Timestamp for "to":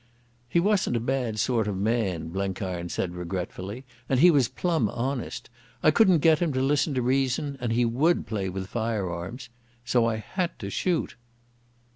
6.53-6.59, 6.95-7.03, 10.57-10.71